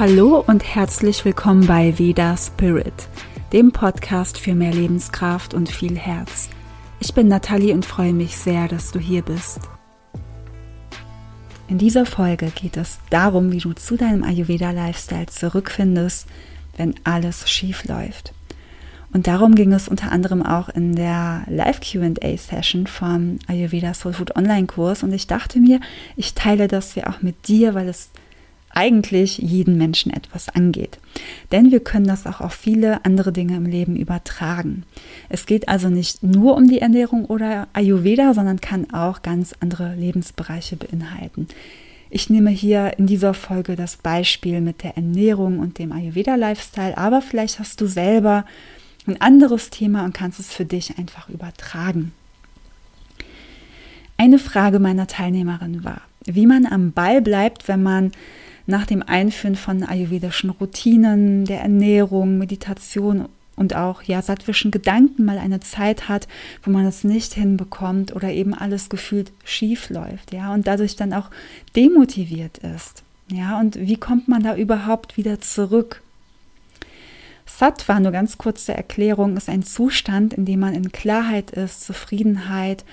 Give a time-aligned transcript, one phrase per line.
[0.00, 3.06] Hallo und herzlich willkommen bei Veda Spirit,
[3.52, 6.48] dem Podcast für mehr Lebenskraft und viel Herz.
[7.00, 9.60] Ich bin Nathalie und freue mich sehr, dass du hier bist.
[11.68, 16.26] In dieser Folge geht es darum, wie du zu deinem Ayurveda-Lifestyle zurückfindest,
[16.78, 18.32] wenn alles schief läuft.
[19.12, 25.02] Und darum ging es unter anderem auch in der Live-QA-Session vom Ayurveda Soul Food Online-Kurs.
[25.02, 25.78] Und ich dachte mir,
[26.16, 28.08] ich teile das ja auch mit dir, weil es
[28.70, 30.98] eigentlich jeden Menschen etwas angeht.
[31.52, 34.84] Denn wir können das auch auf viele andere Dinge im Leben übertragen.
[35.28, 39.94] Es geht also nicht nur um die Ernährung oder Ayurveda, sondern kann auch ganz andere
[39.94, 41.48] Lebensbereiche beinhalten.
[42.10, 47.22] Ich nehme hier in dieser Folge das Beispiel mit der Ernährung und dem Ayurveda-Lifestyle, aber
[47.22, 48.44] vielleicht hast du selber
[49.06, 52.12] ein anderes Thema und kannst es für dich einfach übertragen.
[54.16, 58.12] Eine Frage meiner Teilnehmerin war, wie man am Ball bleibt, wenn man
[58.66, 65.38] nach dem Einführen von ayurvedischen Routinen, der Ernährung, Meditation und auch ja sattwischen Gedanken mal
[65.38, 66.26] eine Zeit hat,
[66.62, 71.12] wo man es nicht hinbekommt oder eben alles gefühlt schief läuft, ja, und dadurch dann
[71.12, 71.30] auch
[71.76, 73.02] demotiviert ist.
[73.30, 76.02] Ja, und wie kommt man da überhaupt wieder zurück?
[77.58, 82.84] Sattva, nur ganz kurze Erklärung, ist ein Zustand, in dem man in Klarheit ist, Zufriedenheit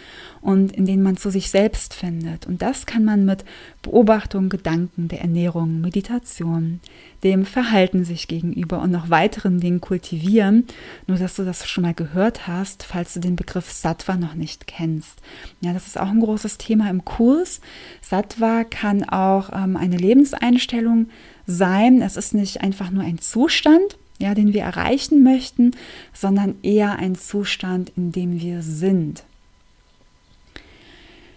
[0.41, 2.47] und in dem man zu sich selbst findet.
[2.47, 3.45] Und das kann man mit
[3.81, 6.81] Beobachtung, Gedanken, der Ernährung, Meditation,
[7.23, 10.65] dem Verhalten sich gegenüber und noch weiteren Dingen kultivieren.
[11.05, 14.67] Nur, dass du das schon mal gehört hast, falls du den Begriff Sattva noch nicht
[14.67, 15.21] kennst.
[15.61, 17.61] Ja, das ist auch ein großes Thema im Kurs.
[18.01, 21.07] Sattva kann auch ähm, eine Lebenseinstellung
[21.45, 22.01] sein.
[22.01, 25.71] Es ist nicht einfach nur ein Zustand, ja, den wir erreichen möchten,
[26.13, 29.23] sondern eher ein Zustand, in dem wir sind.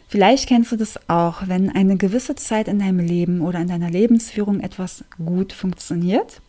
[0.08, 3.90] Vielleicht kennst du das auch, wenn eine gewisse Zeit in deinem Leben oder in deiner
[3.90, 6.40] Lebensführung etwas gut funktioniert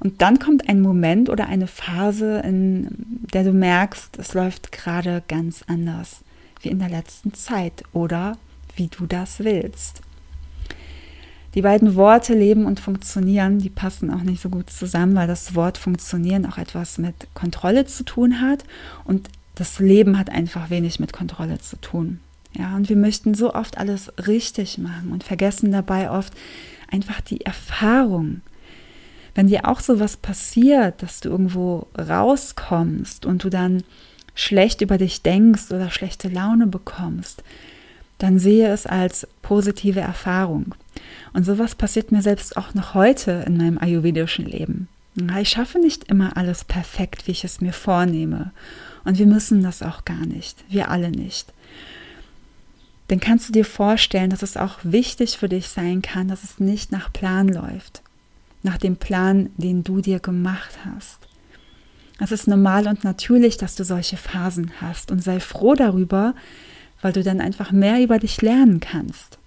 [0.00, 2.88] und dann kommt ein Moment oder eine Phase, in
[3.32, 6.22] der du merkst, es läuft gerade ganz anders
[6.60, 8.36] wie in der letzten Zeit oder
[8.76, 10.02] wie du das willst.
[11.54, 15.54] Die beiden Worte Leben und Funktionieren, die passen auch nicht so gut zusammen, weil das
[15.54, 18.64] Wort Funktionieren auch etwas mit Kontrolle zu tun hat
[19.04, 22.20] und das Leben hat einfach wenig mit Kontrolle zu tun.
[22.56, 26.32] Ja, und wir möchten so oft alles richtig machen und vergessen dabei oft
[26.90, 28.42] einfach die Erfahrung.
[29.34, 33.82] Wenn dir auch so was passiert, dass du irgendwo rauskommst und du dann
[34.34, 37.42] schlecht über dich denkst oder schlechte Laune bekommst,
[38.18, 40.74] dann sehe es als positive Erfahrung.
[41.32, 44.88] Und sowas passiert mir selbst auch noch heute in meinem ayurvedischen Leben.
[45.40, 48.52] Ich schaffe nicht immer alles perfekt, wie ich es mir vornehme.
[49.04, 50.64] Und wir müssen das auch gar nicht.
[50.68, 51.52] Wir alle nicht.
[53.10, 56.60] Denn kannst du dir vorstellen, dass es auch wichtig für dich sein kann, dass es
[56.60, 58.02] nicht nach Plan läuft.
[58.62, 61.18] Nach dem Plan, den du dir gemacht hast.
[62.20, 66.34] Es ist normal und natürlich, dass du solche Phasen hast und sei froh darüber,
[67.00, 69.38] weil du dann einfach mehr über dich lernen kannst.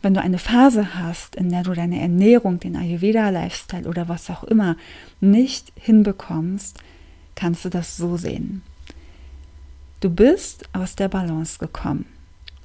[0.00, 4.44] Wenn du eine Phase hast, in der du deine Ernährung, den Ayurveda-Lifestyle oder was auch
[4.44, 4.76] immer
[5.20, 6.78] nicht hinbekommst,
[7.34, 8.62] kannst du das so sehen.
[10.00, 12.06] Du bist aus der Balance gekommen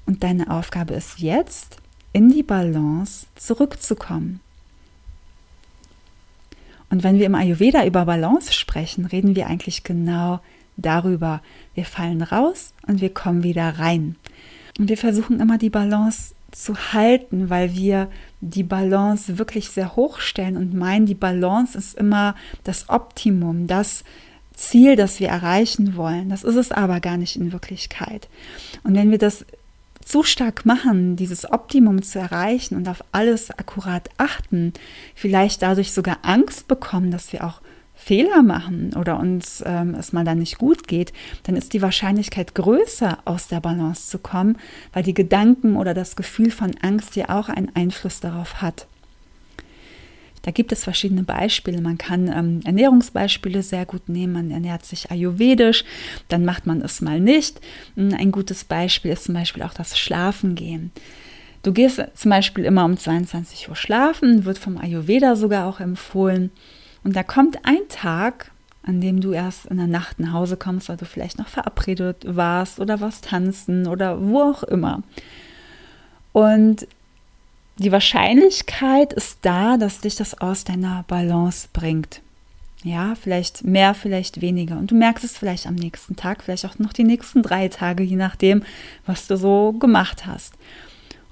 [0.06, 1.78] und deine Aufgabe ist jetzt,
[2.12, 4.40] in die Balance zurückzukommen.
[6.92, 10.42] Und wenn wir im Ayurveda über Balance sprechen, reden wir eigentlich genau
[10.78, 11.42] darüber.
[11.74, 14.16] Wir fallen raus und wir kommen wieder rein.
[14.80, 18.10] Und wir versuchen immer die Balance zu halten, weil wir
[18.42, 24.04] die Balance wirklich sehr hoch stellen und meinen, die Balance ist immer das Optimum, das
[24.54, 26.30] Ziel, das wir erreichen wollen.
[26.30, 28.28] Das ist es aber gar nicht in Wirklichkeit.
[28.84, 29.46] Und wenn wir das
[30.06, 34.74] zu stark machen, dieses Optimum zu erreichen und auf alles akkurat achten,
[35.16, 37.62] vielleicht dadurch sogar Angst bekommen, dass wir auch
[38.04, 41.14] Fehler machen oder uns ähm, es mal dann nicht gut geht,
[41.44, 44.58] dann ist die Wahrscheinlichkeit größer, aus der Balance zu kommen,
[44.92, 48.88] weil die Gedanken oder das Gefühl von Angst ja auch einen Einfluss darauf hat.
[50.42, 51.80] Da gibt es verschiedene Beispiele.
[51.80, 54.34] Man kann ähm, Ernährungsbeispiele sehr gut nehmen.
[54.34, 55.86] Man ernährt sich ayurvedisch,
[56.28, 57.62] dann macht man es mal nicht.
[57.96, 60.92] Hm, ein gutes Beispiel ist zum Beispiel auch das Schlafengehen.
[61.64, 66.52] Du gehst zum Beispiel immer um 22 Uhr schlafen, wird vom Ayurveda sogar auch empfohlen.
[67.04, 68.52] Und da kommt ein Tag,
[68.86, 72.26] an dem du erst in der Nacht nach Hause kommst, weil du vielleicht noch verabredet
[72.28, 75.04] warst oder was tanzen oder wo auch immer.
[76.34, 76.88] Und
[77.78, 82.22] die Wahrscheinlichkeit ist da, dass dich das aus deiner Balance bringt.
[82.84, 84.78] Ja, vielleicht mehr, vielleicht weniger.
[84.78, 88.04] Und du merkst es vielleicht am nächsten Tag, vielleicht auch noch die nächsten drei Tage,
[88.04, 88.64] je nachdem,
[89.06, 90.54] was du so gemacht hast.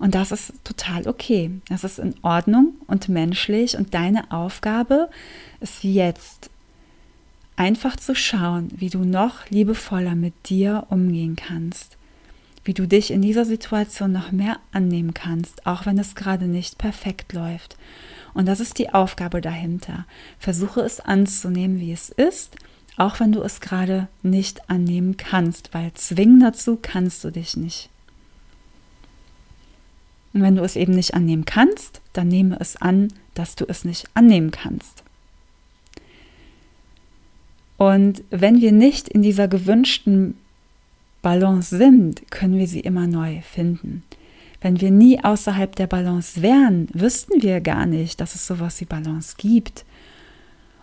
[0.02, 1.52] Und das ist total okay.
[1.70, 3.78] Das ist in Ordnung und menschlich.
[3.78, 5.12] Und deine Aufgabe
[5.60, 6.50] ist jetzt
[7.56, 11.98] einfach zu schauen, wie du noch liebevoller mit dir umgehen kannst.
[12.64, 16.80] Wie du dich in dieser Situation noch mehr annehmen kannst, auch wenn es gerade nicht
[16.80, 17.78] perfekt läuft.
[18.34, 20.08] Und das ist die Aufgabe dahinter.
[20.40, 22.56] Versuche es anzunehmen, wie es ist,
[22.98, 27.91] auch wenn du es gerade nicht annehmen kannst, weil zwingen dazu kannst du dich nicht.
[30.34, 33.86] Und wenn du es eben nicht annehmen kannst, dann nehme es an, dass du es
[33.86, 35.04] nicht annehmen kannst.
[37.78, 40.36] Und wenn wir nicht in dieser gewünschten
[41.22, 44.04] Balance sind, können wir sie immer neu finden.
[44.62, 48.86] Wenn wir nie außerhalb der Balance wären, wüssten wir gar nicht, dass es sowas wie
[48.86, 49.84] Balance gibt.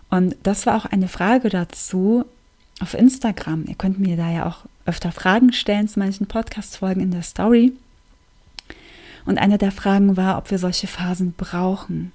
[0.09, 2.25] Und das war auch eine Frage dazu
[2.81, 3.65] auf Instagram.
[3.67, 7.73] Ihr könnt mir da ja auch öfter Fragen stellen zu manchen Podcast-Folgen in der Story.
[9.29, 12.11] Und eine der Fragen war, ob wir solche Phasen brauchen.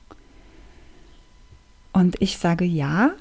[1.93, 3.13] Und ich sage ja,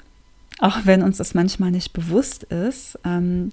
[0.58, 2.98] auch wenn uns das manchmal nicht bewusst ist.
[3.04, 3.52] Ähm,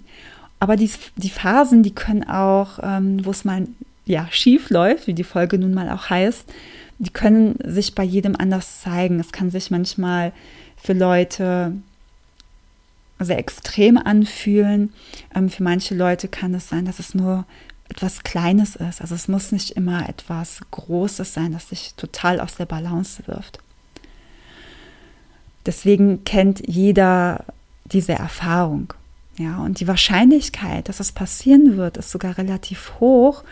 [0.59, 3.67] aber die, die Phasen, die können auch, ähm, wo es mal
[4.05, 6.51] ja, schief läuft, wie die Folge nun mal auch heißt,
[6.97, 9.19] die können sich bei jedem anders zeigen.
[9.19, 10.33] Es kann sich manchmal
[10.75, 11.73] für Leute
[13.19, 14.91] sehr extrem anfühlen.
[15.35, 17.45] Ähm, für manche Leute kann es sein, dass es nur
[17.91, 19.01] etwas Kleines ist.
[19.01, 23.59] Also es muss nicht immer etwas Großes sein, das sich total aus der Balance wirft.
[25.65, 27.45] Deswegen kennt jeder
[27.85, 28.93] diese Erfahrung.
[29.37, 33.43] Ja, und die Wahrscheinlichkeit, dass es passieren wird, ist sogar relativ hoch,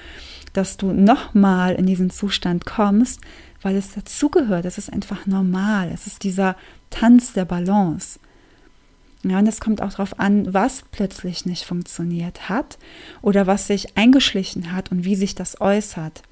[0.54, 3.22] dass du nochmal in diesen Zustand kommst,
[3.62, 4.66] weil es dazugehört.
[4.66, 5.92] Es ist einfach normal.
[5.94, 6.56] Es ist dieser
[6.90, 8.20] Tanz der Balance.
[9.24, 12.78] Ja, und es kommt auch darauf an, was plötzlich nicht funktioniert hat
[13.22, 16.24] oder was sich eingeschlichen hat und wie sich das äußert.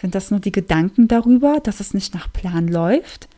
[0.00, 3.28] Sind das nur die Gedanken darüber, dass es nicht nach Plan läuft?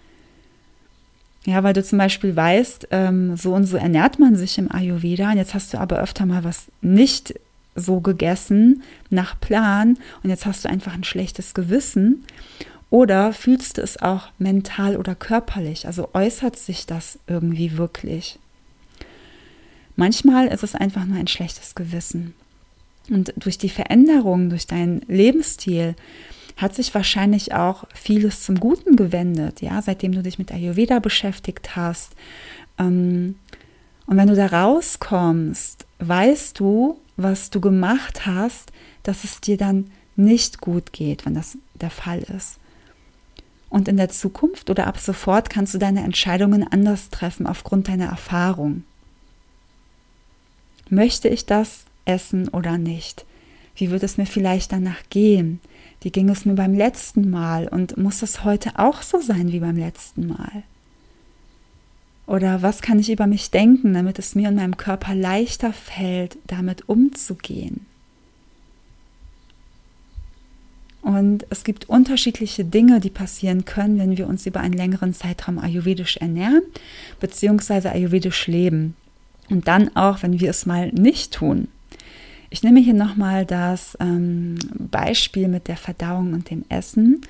[1.44, 5.30] Ja, weil du zum Beispiel weißt, ähm, so und so ernährt man sich im Ayurveda
[5.30, 7.38] und jetzt hast du aber öfter mal was nicht
[7.76, 12.24] so gegessen nach Plan und jetzt hast du einfach ein schlechtes Gewissen
[12.90, 15.86] oder fühlst du es auch mental oder körperlich?
[15.86, 18.40] Also äußert sich das irgendwie wirklich?
[19.98, 22.32] Manchmal ist es einfach nur ein schlechtes Gewissen.
[23.10, 25.96] Und durch die Veränderung, durch deinen Lebensstil
[26.56, 31.74] hat sich wahrscheinlich auch vieles zum Guten gewendet, ja, seitdem du dich mit Ayurveda beschäftigt
[31.74, 32.12] hast.
[32.78, 33.40] Ähm,
[34.06, 38.70] und wenn du da rauskommst, weißt du, was du gemacht hast,
[39.02, 42.58] dass es dir dann nicht gut geht, wenn das der Fall ist.
[43.68, 48.06] Und in der Zukunft oder ab sofort kannst du deine Entscheidungen anders treffen aufgrund deiner
[48.06, 48.84] Erfahrung.
[50.90, 53.24] Möchte ich das essen oder nicht?
[53.76, 55.60] Wie wird es mir vielleicht danach gehen?
[56.00, 57.68] Wie ging es mir beim letzten Mal?
[57.68, 60.62] Und muss das heute auch so sein wie beim letzten Mal?
[62.26, 66.36] Oder was kann ich über mich denken, damit es mir und meinem Körper leichter fällt,
[66.46, 67.86] damit umzugehen?
[71.00, 75.58] Und es gibt unterschiedliche Dinge, die passieren können, wenn wir uns über einen längeren Zeitraum
[75.58, 76.62] ayurvedisch ernähren,
[77.18, 78.94] beziehungsweise ayurvedisch leben.
[79.50, 81.68] Und dann auch, wenn wir es mal nicht tun.
[82.50, 87.20] Ich nehme hier nochmal das ähm, Beispiel mit der Verdauung und dem Essen.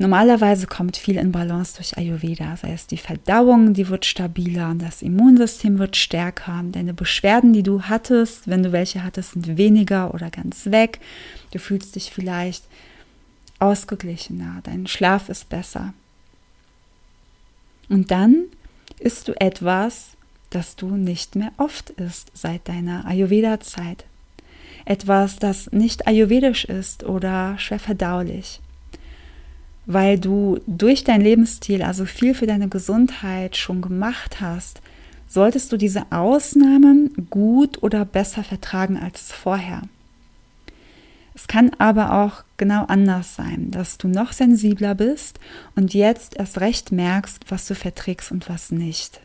[0.00, 5.02] Normalerweise kommt viel in Balance durch Ayurveda, sei es die Verdauung, die wird stabiler, das
[5.02, 10.30] Immunsystem wird stärker, deine Beschwerden, die du hattest, wenn du welche hattest, sind weniger oder
[10.30, 11.00] ganz weg.
[11.50, 12.62] Du fühlst dich vielleicht
[13.58, 15.92] ausgeglichener, dein Schlaf ist besser.
[17.88, 18.44] Und dann
[19.00, 20.10] isst du etwas,
[20.50, 24.04] das du nicht mehr oft isst seit deiner Ayurveda-Zeit.
[24.84, 28.60] Etwas, das nicht ayurvedisch ist oder schwer verdaulich.
[29.86, 34.80] Weil du durch deinen Lebensstil also viel für deine Gesundheit schon gemacht hast,
[35.28, 39.82] solltest du diese Ausnahmen gut oder besser vertragen als vorher.
[41.34, 45.38] Es kann aber auch genau anders sein, dass du noch sensibler bist
[45.76, 49.20] und jetzt erst recht merkst, was du verträgst und was nicht.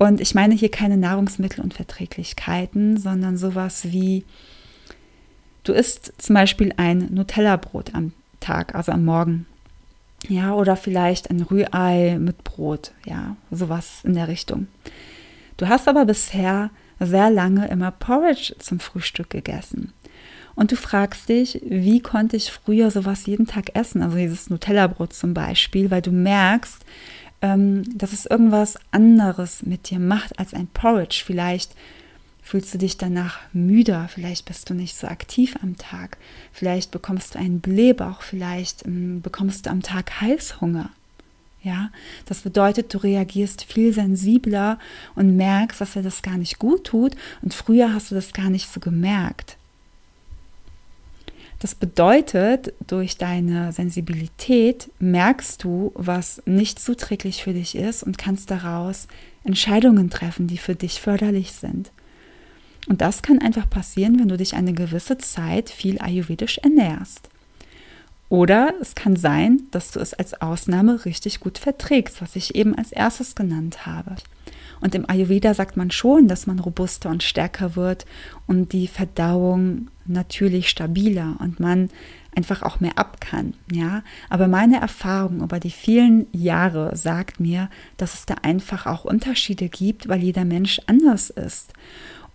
[0.00, 4.24] Und ich meine hier keine Nahrungsmittelunverträglichkeiten, sondern sowas wie,
[5.62, 9.44] du isst zum Beispiel ein Nutella-Brot am Tag, also am Morgen.
[10.26, 14.68] Ja, oder vielleicht ein Rührei mit Brot, ja, sowas in der Richtung.
[15.58, 19.92] Du hast aber bisher sehr lange immer Porridge zum Frühstück gegessen.
[20.54, 25.12] Und du fragst dich, wie konnte ich früher sowas jeden Tag essen, also dieses Nutella-Brot
[25.12, 26.86] zum Beispiel, weil du merkst,
[27.42, 31.22] ähm, dass es irgendwas anderes mit dir macht als ein Porridge.
[31.24, 31.74] Vielleicht
[32.50, 34.08] Fühlst du dich danach müder?
[34.12, 36.16] Vielleicht bist du nicht so aktiv am Tag.
[36.52, 38.22] Vielleicht bekommst du einen Blähbauch.
[38.22, 40.90] Vielleicht ähm, bekommst du am Tag Heißhunger.
[41.62, 41.90] Ja,
[42.24, 44.80] das bedeutet, du reagierst viel sensibler
[45.14, 47.14] und merkst, dass er das gar nicht gut tut.
[47.40, 49.56] Und früher hast du das gar nicht so gemerkt.
[51.60, 58.50] Das bedeutet, durch deine Sensibilität merkst du, was nicht zuträglich für dich ist und kannst
[58.50, 59.08] daraus
[59.44, 61.92] Entscheidungen treffen, die für dich förderlich sind.
[62.88, 67.28] Und das kann einfach passieren, wenn du dich eine gewisse Zeit viel ayurvedisch ernährst.
[68.30, 72.74] Oder es kann sein, dass du es als Ausnahme richtig gut verträgst, was ich eben
[72.74, 74.16] als erstes genannt habe.
[74.80, 78.06] Und im Ayurveda sagt man schon, dass man robuster und stärker wird
[78.46, 81.90] und die Verdauung natürlich stabiler und man
[82.34, 84.02] einfach auch mehr ab kann, ja.
[84.28, 89.68] Aber meine Erfahrung über die vielen Jahre sagt mir, dass es da einfach auch Unterschiede
[89.68, 91.72] gibt, weil jeder Mensch anders ist.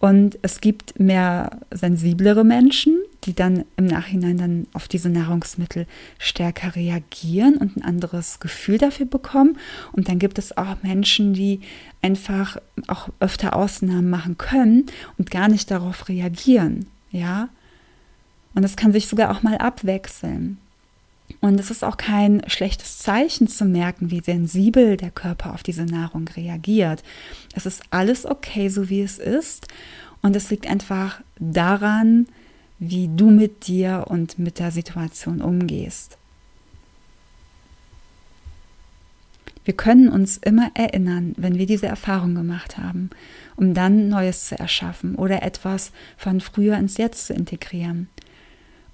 [0.06, 5.88] Und es gibt mehr sensiblere Menschen, die dann im Nachhinein dann auf diese Nahrungsmittel
[6.20, 9.58] stärker reagieren und ein anderes Gefühl dafür bekommen.
[9.94, 11.62] Und dann gibt es auch Menschen, die
[12.04, 14.86] einfach auch öfter Ausnahmen machen können
[15.18, 16.86] und gar nicht darauf reagieren.
[17.10, 17.50] Ja.
[18.54, 20.60] Und es kann sich sogar auch mal abwechseln.
[21.46, 25.86] Und es ist auch kein schlechtes Zeichen zu merken, wie sensibel der Körper auf diese
[25.86, 27.04] Nahrung reagiert.
[27.54, 29.68] Es ist alles okay, so wie es ist.
[30.24, 32.26] Und es liegt einfach daran,
[32.80, 36.18] wie du mit dir und mit der Situation umgehst.
[39.66, 43.12] Wir können uns immer erinnern, wenn wir diese Erfahrung gemacht haben,
[43.56, 48.10] um dann Neues zu erschaffen oder etwas von früher ins Jetzt zu integrieren.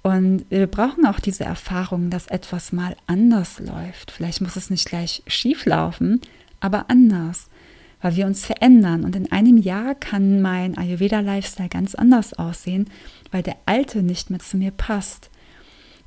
[0.02, 4.10] Und wir brauchen auch diese Erfahrung, dass etwas mal anders läuft.
[4.10, 6.20] Vielleicht muss es nicht gleich schief laufen,
[6.58, 7.48] aber anders,
[8.00, 9.04] weil wir uns verändern.
[9.04, 12.90] Und in einem Jahr kann mein Ayurveda-Lifestyle ganz anders aussehen,
[13.30, 15.30] weil der alte nicht mehr zu mir passt.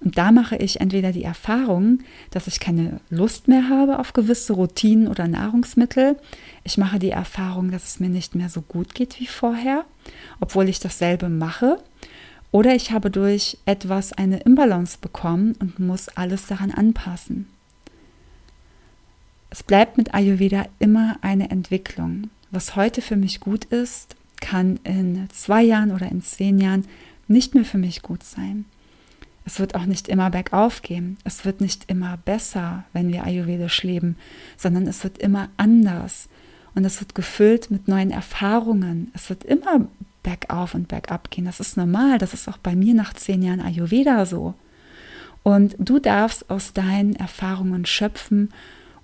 [0.01, 1.99] Und da mache ich entweder die Erfahrung,
[2.31, 6.17] dass ich keine Lust mehr habe auf gewisse Routinen oder Nahrungsmittel.
[6.63, 9.85] Ich mache die Erfahrung, dass es mir nicht mehr so gut geht wie vorher,
[10.41, 11.79] obwohl ich dasselbe mache.
[12.55, 17.47] Oder ich habe durch etwas eine Imbalance bekommen und muss alles daran anpassen.
[19.50, 22.29] Es bleibt mit Ayurveda immer eine Entwicklung.
[22.51, 26.85] Was heute für mich gut ist, kann in zwei Jahren oder in zehn Jahren
[27.27, 28.63] nicht mehr für mich gut sein.
[29.43, 31.17] Es wird auch nicht immer bergauf gehen.
[31.25, 34.15] Es wird nicht immer besser, wenn wir ayurvedisch leben,
[34.55, 36.29] sondern es wird immer anders.
[36.74, 39.12] Und es wird gefüllt mit neuen Erfahrungen.
[39.13, 39.89] Es wird immer
[40.25, 41.46] bergauf und bergab gehen.
[41.46, 42.17] Das ist normal.
[42.17, 44.55] Das ist auch bei mir nach zehn Jahren Ayurveda so.
[45.44, 48.51] Und du darfst aus deinen Erfahrungen schöpfen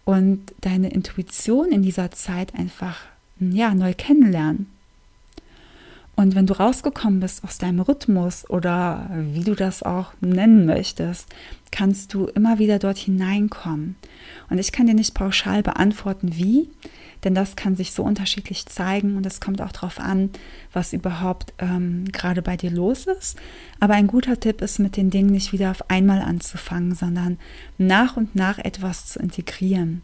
[0.04, 2.98] und deine Intuition in dieser Zeit einfach
[3.40, 4.66] ja, neu kennenlernen.
[6.16, 11.28] Und wenn du rausgekommen bist aus deinem Rhythmus oder wie du das auch nennen möchtest,
[11.72, 13.96] kannst du immer wieder dort hineinkommen.
[14.50, 16.70] Und ich kann dir nicht pauschal beantworten, wie,
[17.24, 20.32] denn das kann sich so unterschiedlich zeigen und es kommt auch darauf an,
[20.74, 23.38] was überhaupt ähm, gerade bei dir los ist.
[23.80, 27.38] Aber ein guter Tipp ist, mit den Dingen nicht wieder auf einmal anzufangen, sondern
[27.78, 30.01] nach und nach etwas zu integrieren.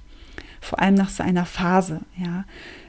[0.62, 2.46] Vor allem nach so einer Phase, ja.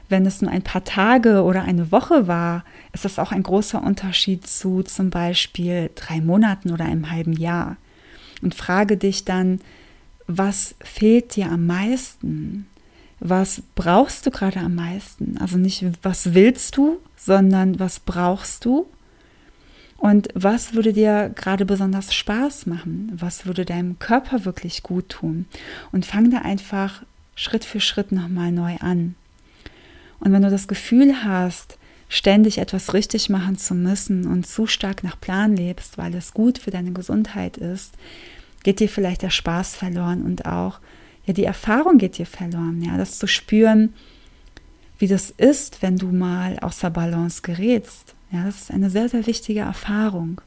[0.09, 3.81] Wenn es nur ein paar Tage oder eine Woche war, ist das auch ein großer
[3.81, 7.77] Unterschied zu zum Beispiel drei Monaten oder einem halben Jahr.
[8.41, 9.59] Und frage dich dann,
[10.25, 12.67] was fehlt dir am meisten?
[13.19, 15.37] Was brauchst du gerade am meisten?
[15.39, 18.87] Also nicht, was willst du, sondern was brauchst du?
[19.97, 23.11] Und was würde dir gerade besonders Spaß machen?
[23.13, 25.45] Was würde deinem Körper wirklich gut tun?
[25.91, 27.03] Und fang da einfach
[27.35, 29.15] Schritt für Schritt nochmal neu an.
[30.21, 35.03] Und wenn du das Gefühl hast, ständig etwas richtig machen zu müssen und zu stark
[35.03, 37.93] nach Plan lebst, weil es gut für deine Gesundheit ist,
[38.63, 40.79] geht dir vielleicht der Spaß verloren und auch
[41.25, 43.93] ja, die Erfahrung geht dir verloren, ja, das zu spüren,
[44.97, 48.15] wie das ist, wenn du mal außer Balance gerätst.
[48.31, 50.41] Ja, das ist eine sehr, sehr wichtige Erfahrung.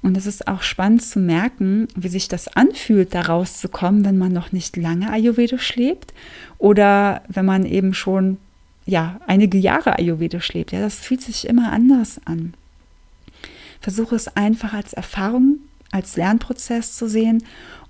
[0.00, 4.32] Und es ist auch spannend zu merken, wie sich das anfühlt, da rauszukommen, wenn man
[4.32, 6.14] noch nicht lange Ayurvedisch lebt
[6.56, 8.38] oder wenn man eben schon
[8.86, 10.72] ja, einige Jahre Ayurvedisch lebt.
[10.72, 12.54] Ja, das fühlt sich immer anders an.
[13.80, 15.58] Versuche es einfach als Erfahrung,
[15.90, 17.42] als Lernprozess zu sehen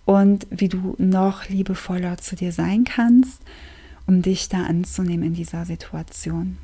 [0.05, 3.43] und wie du noch liebevoller zu dir sein kannst,
[4.07, 6.57] um dich da anzunehmen in dieser Situation.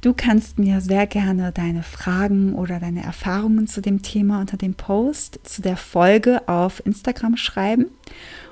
[0.00, 4.74] Du kannst mir sehr gerne deine Fragen oder deine Erfahrungen zu dem Thema unter dem
[4.74, 7.86] Post zu der Folge auf Instagram schreiben.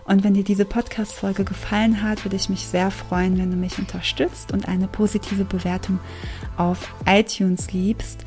[0.06, 3.78] Und wenn dir diese Podcast-Folge gefallen hat, würde ich mich sehr freuen, wenn du mich
[3.78, 6.00] unterstützt und eine positive Bewertung
[6.56, 8.24] auf iTunes liebst.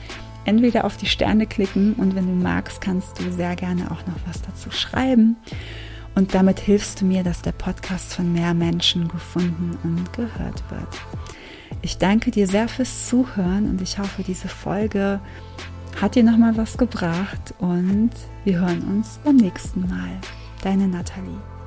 [0.49, 4.15] Entweder auf die Sterne klicken und wenn du magst, kannst du sehr gerne auch noch
[4.25, 5.37] was dazu schreiben.
[6.15, 10.87] Und damit hilfst du mir, dass der Podcast von mehr Menschen gefunden und gehört wird.
[11.83, 15.19] Ich danke dir sehr fürs Zuhören und ich hoffe, diese Folge
[16.01, 18.09] hat dir nochmal was gebracht und
[18.43, 20.17] wir hören uns beim nächsten Mal.
[20.63, 21.58] Deine Nathalie.